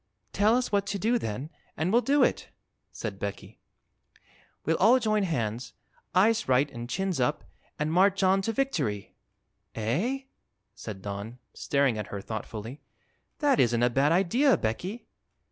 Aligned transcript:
"Tell 0.33 0.55
us 0.55 0.71
what 0.71 0.87
to 0.87 0.97
do, 0.97 1.19
then, 1.19 1.51
and 1.77 1.91
we'll 1.93 2.01
do 2.01 2.23
it," 2.23 2.49
said 2.91 3.19
Becky. 3.19 3.59
"We'll 4.65 4.77
all 4.79 4.97
join 4.99 5.21
hands, 5.21 5.73
eyes 6.15 6.49
right 6.49 6.67
an' 6.71 6.87
chins 6.87 7.19
up, 7.19 7.43
an' 7.77 7.91
march 7.91 8.23
on 8.23 8.41
to 8.41 8.51
victory!" 8.51 9.13
"Eh?" 9.75 10.21
said 10.73 11.03
Don, 11.03 11.37
staring 11.53 11.99
at 11.99 12.07
her 12.07 12.19
thoughtfully; 12.19 12.81
"that 13.41 13.59
isn't 13.59 13.83
a 13.83 13.91
bad 13.91 14.11
idea, 14.11 14.57
Becky." 14.57 15.05